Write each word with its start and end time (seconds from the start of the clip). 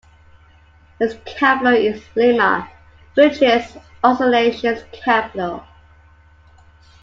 Its 0.99 1.13
capital 1.27 1.75
is 1.75 2.01
Lima, 2.15 2.67
which 3.13 3.39
is 3.39 3.77
also 4.03 4.25
the 4.25 4.31
nation's 4.31 4.81
capital. 4.91 5.63